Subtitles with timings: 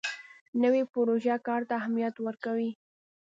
[0.63, 2.69] نوې پروژه کار ته اهمیت ورکوي